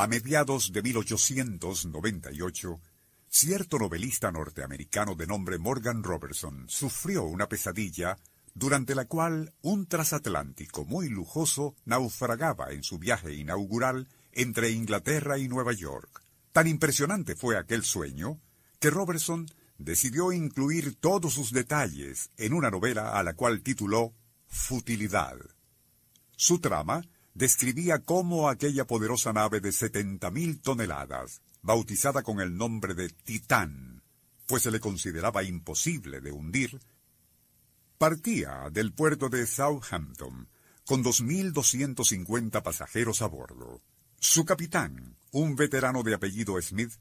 A 0.00 0.06
mediados 0.06 0.70
de 0.70 0.80
1898, 0.80 2.80
cierto 3.28 3.80
novelista 3.80 4.30
norteamericano 4.30 5.16
de 5.16 5.26
nombre 5.26 5.58
Morgan 5.58 6.04
Robertson 6.04 6.66
sufrió 6.68 7.24
una 7.24 7.48
pesadilla 7.48 8.16
durante 8.54 8.94
la 8.94 9.06
cual 9.06 9.52
un 9.60 9.86
transatlántico 9.86 10.84
muy 10.84 11.08
lujoso 11.08 11.74
naufragaba 11.84 12.70
en 12.70 12.84
su 12.84 13.00
viaje 13.00 13.34
inaugural 13.34 14.06
entre 14.30 14.70
Inglaterra 14.70 15.36
y 15.36 15.48
Nueva 15.48 15.72
York. 15.72 16.22
Tan 16.52 16.68
impresionante 16.68 17.34
fue 17.34 17.58
aquel 17.58 17.82
sueño 17.82 18.38
que 18.78 18.90
Robertson 18.90 19.50
decidió 19.78 20.30
incluir 20.30 20.94
todos 20.94 21.34
sus 21.34 21.50
detalles 21.50 22.30
en 22.36 22.52
una 22.52 22.70
novela 22.70 23.18
a 23.18 23.24
la 23.24 23.34
cual 23.34 23.62
tituló 23.62 24.14
Futilidad. 24.46 25.38
Su 26.36 26.60
trama 26.60 27.02
describía 27.38 28.00
cómo 28.00 28.48
aquella 28.48 28.84
poderosa 28.84 29.32
nave 29.32 29.60
de 29.60 29.70
70.000 29.70 30.60
toneladas, 30.60 31.40
bautizada 31.62 32.24
con 32.24 32.40
el 32.40 32.56
nombre 32.56 32.94
de 32.94 33.10
Titán, 33.10 34.02
pues 34.46 34.64
se 34.64 34.72
le 34.72 34.80
consideraba 34.80 35.44
imposible 35.44 36.20
de 36.20 36.32
hundir, 36.32 36.80
partía 37.96 38.68
del 38.72 38.92
puerto 38.92 39.28
de 39.28 39.46
Southampton 39.46 40.48
con 40.84 41.04
2.250 41.04 42.60
pasajeros 42.60 43.22
a 43.22 43.28
bordo. 43.28 43.82
Su 44.18 44.44
capitán, 44.44 45.16
un 45.30 45.54
veterano 45.54 46.02
de 46.02 46.14
apellido 46.14 46.60
Smith, 46.60 46.94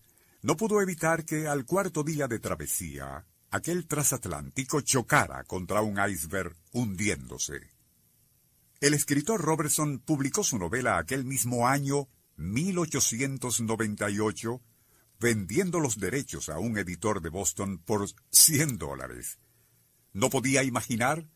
no 0.44 0.56
pudo 0.56 0.82
evitar 0.84 1.26
que 1.26 1.48
al 1.48 1.66
cuarto 1.66 2.04
día 2.04 2.28
de 2.28 2.38
travesía, 2.38 3.26
aquel 3.50 3.88
transatlántico 3.88 4.82
chocara 4.82 5.44
contra 5.46 5.82
un 5.82 5.98
iceberg 5.98 6.56
hundiéndose. 6.74 7.77
El 8.80 8.94
escritor 8.94 9.42
Robertson 9.42 9.98
publicó 9.98 10.44
su 10.44 10.60
novela 10.60 11.00
aquel 11.00 11.26
mismo 11.26 11.68
año, 11.68 12.08
1898, 12.36 14.62
vendiendo 15.20 15.80
los 15.80 15.98
derechos 15.98 16.50
a 16.50 16.60
un 16.60 16.78
editor 16.78 17.24
de 17.24 17.30
Boston 17.30 17.80
por 17.80 18.08
100 18.30 18.78
dólares. 18.78 19.40
No 20.14 20.30
podía 20.30 20.62
imaginar 20.62 21.28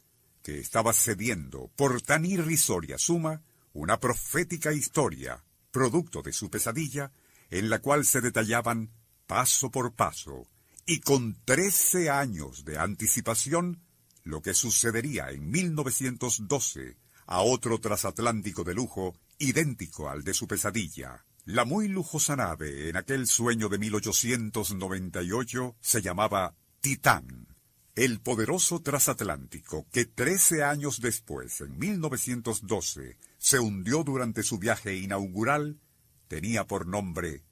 que 0.43 0.59
estaba 0.59 0.93
cediendo 0.93 1.71
por 1.75 2.03
tan 2.03 2.25
irrisoria 2.25 2.99
suma 2.99 3.41
una 3.73 3.99
profética 3.99 4.71
historia, 4.71 5.43
producto 5.71 6.21
de 6.21 6.33
su 6.33 6.51
pesadilla, 6.51 7.11
en 7.49 7.71
la 7.71 7.79
cual 7.79 8.05
se 8.05 8.21
detallaban 8.21 8.91
paso 9.25 9.71
por 9.71 9.95
paso 9.95 10.45
y 10.85 10.99
con 10.99 11.43
trece 11.43 12.11
años 12.11 12.65
de 12.65 12.77
anticipación 12.77 13.81
lo 14.23 14.43
que 14.43 14.53
sucedería 14.53 15.31
en 15.31 15.49
1912 15.49 17.00
a 17.25 17.41
otro 17.41 17.79
transatlántico 17.79 18.63
de 18.63 18.73
lujo 18.73 19.15
idéntico 19.37 20.09
al 20.09 20.23
de 20.23 20.33
su 20.33 20.47
pesadilla. 20.47 21.25
La 21.45 21.65
muy 21.65 21.87
lujosa 21.87 22.35
nave 22.35 22.89
en 22.89 22.97
aquel 22.97 23.27
sueño 23.27 23.67
de 23.67 23.79
1898 23.79 25.75
se 25.81 26.01
llamaba 26.01 26.55
Titán, 26.81 27.47
el 27.95 28.21
poderoso 28.21 28.81
transatlántico 28.81 29.87
que 29.91 30.05
trece 30.05 30.63
años 30.63 31.01
después, 31.01 31.61
en 31.61 31.77
1912, 31.77 33.17
se 33.37 33.59
hundió 33.59 34.03
durante 34.03 34.43
su 34.43 34.59
viaje 34.59 34.95
inaugural, 34.95 35.79
tenía 36.27 36.65
por 36.65 36.87
nombre 36.87 37.43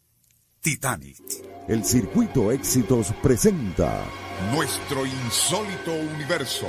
Titanic. 0.62 1.18
El 1.68 1.84
Circuito 1.84 2.52
Éxitos 2.52 3.14
presenta 3.22 4.06
Nuestro 4.54 5.06
insólito 5.06 5.94
universo 5.94 6.68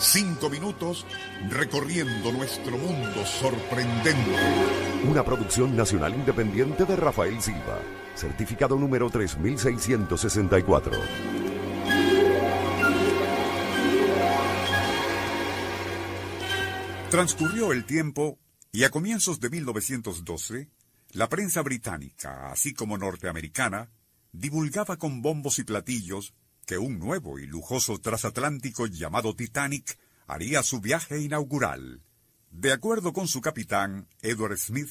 Cinco 0.00 0.48
minutos 0.48 1.04
recorriendo 1.50 2.30
nuestro 2.30 2.78
mundo 2.78 3.26
sorprendente. 3.26 4.36
Una 5.10 5.24
producción 5.24 5.76
nacional 5.76 6.14
independiente 6.14 6.84
de 6.84 6.94
Rafael 6.94 7.42
Silva. 7.42 7.80
Certificado 8.14 8.76
número 8.76 9.10
3664. 9.10 10.92
Transcurrió 17.10 17.72
el 17.72 17.84
tiempo 17.84 18.38
y 18.70 18.84
a 18.84 18.90
comienzos 18.90 19.40
de 19.40 19.50
1912, 19.50 20.68
la 21.10 21.28
prensa 21.28 21.62
británica, 21.62 22.52
así 22.52 22.72
como 22.72 22.98
norteamericana, 22.98 23.90
divulgaba 24.30 24.96
con 24.96 25.22
bombos 25.22 25.58
y 25.58 25.64
platillos 25.64 26.34
que 26.68 26.76
un 26.76 26.98
nuevo 26.98 27.38
y 27.38 27.46
lujoso 27.46 27.98
transatlántico 27.98 28.86
llamado 28.86 29.34
Titanic 29.34 29.98
haría 30.26 30.62
su 30.62 30.82
viaje 30.82 31.18
inaugural. 31.18 32.02
De 32.50 32.72
acuerdo 32.72 33.14
con 33.14 33.26
su 33.26 33.40
capitán, 33.40 34.06
Edward 34.20 34.58
Smith, 34.58 34.90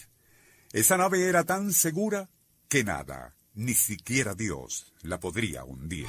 esa 0.73 0.97
nave 0.97 1.25
era 1.29 1.43
tan 1.43 1.71
segura 1.71 2.31
que 2.67 2.83
nada, 2.83 3.35
ni 3.53 3.75
siquiera 3.75 4.33
Dios, 4.33 4.91
la 5.03 5.19
podría 5.19 5.65
hundir. 5.65 6.07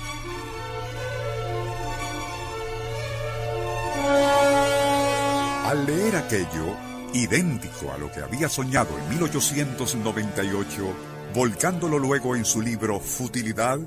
Al 5.66 5.84
leer 5.84 6.16
aquello, 6.16 6.78
idéntico 7.12 7.92
a 7.92 7.98
lo 7.98 8.10
que 8.10 8.20
había 8.20 8.48
soñado 8.48 8.98
en 8.98 9.08
1898, 9.10 10.96
volcándolo 11.34 11.98
luego 11.98 12.36
en 12.36 12.46
su 12.46 12.62
libro 12.62 13.00
Futilidad, 13.00 13.80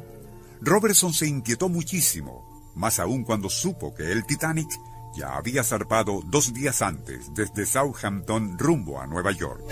Robertson 0.63 1.11
se 1.11 1.27
inquietó 1.27 1.69
muchísimo, 1.69 2.71
más 2.75 2.99
aún 2.99 3.23
cuando 3.23 3.49
supo 3.49 3.95
que 3.95 4.11
el 4.11 4.25
Titanic 4.27 4.69
ya 5.15 5.35
había 5.35 5.63
zarpado 5.63 6.21
dos 6.23 6.53
días 6.53 6.83
antes 6.83 7.33
desde 7.33 7.65
Southampton 7.65 8.59
rumbo 8.59 9.01
a 9.01 9.07
Nueva 9.07 9.31
York. 9.31 9.63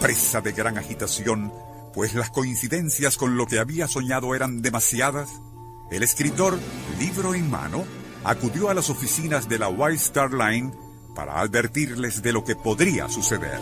Presa 0.00 0.42
de 0.42 0.52
gran 0.52 0.76
agitación, 0.76 1.50
pues 1.94 2.14
las 2.14 2.28
coincidencias 2.28 3.16
con 3.16 3.38
lo 3.38 3.46
que 3.46 3.58
había 3.58 3.88
soñado 3.88 4.34
eran 4.34 4.60
demasiadas, 4.60 5.30
el 5.90 6.02
escritor, 6.02 6.58
libro 6.98 7.34
en 7.34 7.50
mano, 7.50 7.86
acudió 8.22 8.68
a 8.68 8.74
las 8.74 8.90
oficinas 8.90 9.48
de 9.48 9.58
la 9.58 9.68
White 9.68 10.02
Star 10.02 10.34
Line 10.34 10.72
para 11.14 11.40
advertirles 11.40 12.20
de 12.20 12.32
lo 12.34 12.44
que 12.44 12.54
podría 12.54 13.08
suceder. 13.08 13.60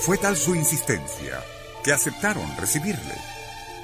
Fue 0.00 0.18
tal 0.18 0.36
su 0.36 0.54
insistencia 0.56 1.42
que 1.86 1.92
aceptaron 1.92 2.44
recibirle. 2.56 3.14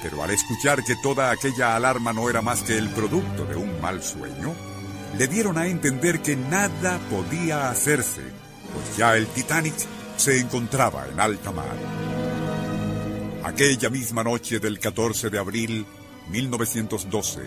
Pero 0.03 0.25
al 0.25 0.31
escuchar 0.33 0.83
que 0.83 0.97
toda 0.97 1.31
aquella 1.31 1.77
alarma 1.77 2.13
no 2.13 2.29
era 2.29 2.43
más 2.43 2.63
que 2.63 2.77
el 2.77 2.89
producto 2.89 3.47
de 3.47 3.55
un 3.55 3.81
mal 3.81 4.03
sueño, 4.03 4.57
le 5.17 5.29
dieron 5.29 5.57
a 5.57 5.69
entender 5.69 6.21
que 6.21 6.35
nada 6.35 6.99
podía 7.09 7.71
hacerse, 7.71 8.23
pues 8.75 8.97
ya 8.97 9.17
el 9.17 9.29
Titanic 9.29 9.75
se 10.17 10.41
encontraba 10.41 11.07
en 11.07 11.21
alta 11.21 11.53
mar. 11.53 11.77
Aquella 13.45 13.89
misma 13.89 14.25
noche 14.25 14.59
del 14.59 14.81
14 14.81 15.31
de 15.31 15.39
abril 15.39 15.87
1912, 16.29 17.41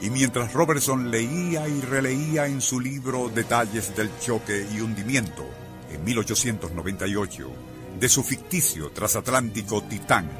y 0.00 0.10
mientras 0.10 0.52
Robertson 0.52 1.12
leía 1.12 1.68
y 1.68 1.80
releía 1.82 2.46
en 2.46 2.60
su 2.60 2.80
libro 2.80 3.28
detalles 3.28 3.94
del 3.94 4.10
choque 4.18 4.66
y 4.74 4.80
hundimiento 4.80 5.48
en 5.92 6.02
1898, 6.02 7.69
de 7.98 8.08
su 8.08 8.22
ficticio 8.22 8.90
transatlántico 8.90 9.82
Titán. 9.82 10.30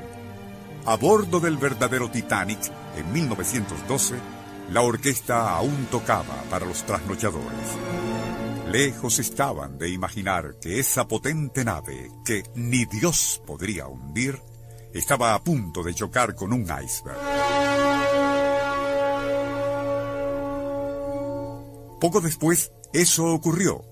A 0.87 0.97
bordo 0.97 1.41
del 1.41 1.57
verdadero 1.57 2.11
Titanic, 2.11 2.61
en 2.97 3.13
1912, 3.13 4.15
la 4.71 4.83
orquesta 4.83 5.51
aún 5.51 5.87
tocaba 5.91 6.43
para 6.49 6.67
los 6.67 6.85
trasnochadores. 6.85 7.77
Lejos 8.71 9.19
estaban 9.19 9.79
de 9.79 9.91
imaginar 9.91 10.57
que 10.61 10.79
esa 10.79 11.09
potente 11.09 11.65
nave, 11.65 12.11
que 12.25 12.45
ni 12.55 12.85
Dios 12.85 13.43
podría 13.45 13.89
hundir, 13.89 14.41
estaba 14.95 15.35
a 15.35 15.43
punto 15.43 15.83
de 15.83 15.95
chocar 15.95 16.35
con 16.35 16.53
un 16.53 16.63
iceberg. 16.63 17.19
Poco 22.01 22.21
después, 22.21 22.73
eso 22.93 23.27
ocurrió 23.27 23.90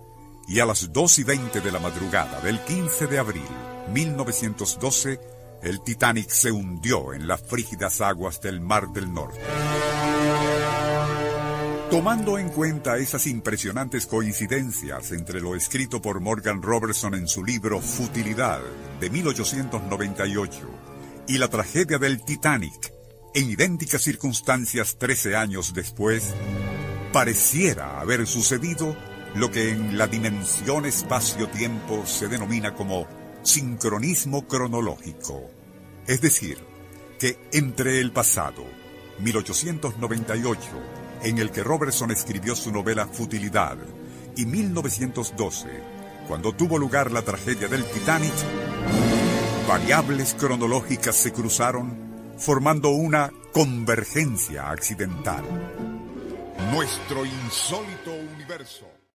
y 0.49 0.61
a 0.61 0.67
las 0.67 0.93
2 0.93 1.19
y 1.19 1.25
20 1.25 1.61
de 1.61 1.73
la 1.73 1.79
madrugada 1.79 2.41
del 2.41 2.59
15 2.61 3.07
de 3.07 3.19
abril 3.19 3.43
1912, 3.93 5.21
el 5.63 5.83
Titanic 5.83 6.31
se 6.31 6.51
hundió 6.51 7.13
en 7.13 7.29
las 7.29 7.43
frígidas 7.43 8.01
aguas 8.01 8.41
del 8.41 8.61
Mar 8.61 8.89
del 8.89 9.13
Norte. 9.13 9.41
Tomando 11.91 12.39
en 12.39 12.51
cuenta 12.51 12.99
esas 12.99 13.27
impresionantes 13.27 14.07
coincidencias 14.07 15.13
entre 15.13 15.41
lo 15.41 15.55
escrito 15.55 16.03
por 16.03 16.21
Morgan 16.21 16.63
Robertson 16.63 17.15
en 17.15 17.29
su 17.29 17.45
libro 17.45 17.81
Futilidad 17.81 18.61
de 19.01 19.11
1898 19.11 20.71
y 21.29 21.39
la 21.39 21.49
tragedia 21.49 21.99
del 21.99 22.25
Titanic 22.25 22.93
en 23.35 23.51
idénticas 23.51 24.03
circunstancias 24.03 24.97
13 24.99 25.37
años 25.37 25.73
después, 25.75 26.35
pareciera 27.13 28.01
haber 28.01 28.27
sucedido 28.27 28.97
lo 29.35 29.51
que 29.51 29.71
en 29.71 29.99
la 29.99 30.07
dimensión 30.07 30.87
espacio-tiempo 30.87 32.07
se 32.07 32.29
denomina 32.29 32.75
como 32.75 33.07
sincronismo 33.43 34.47
cronológico. 34.47 35.51
Es 36.07 36.21
decir, 36.21 36.59
que 37.19 37.39
entre 37.53 38.01
el 38.01 38.13
pasado, 38.13 38.65
1898, 39.21 40.61
en 41.23 41.39
el 41.39 41.51
que 41.51 41.63
Robertson 41.63 42.11
escribió 42.11 42.55
su 42.55 42.73
novela 42.73 43.07
Futilidad, 43.07 43.77
y 44.37 44.47
1912, 44.47 45.67
cuando 46.29 46.53
tuvo 46.53 46.79
lugar 46.79 47.11
la 47.11 47.23
tragedia 47.23 47.69
del 47.69 47.85
Titanic, 47.85 48.35
variables 49.67 50.35
cronológicas 50.35 51.17
se 51.17 51.33
cruzaron 51.33 52.35
formando 52.39 52.91
una 52.91 53.33
convergencia 53.53 54.71
accidental. 54.71 55.45
Nuestro 56.73 57.25
insólito 57.25 58.13
universo. 58.35 58.98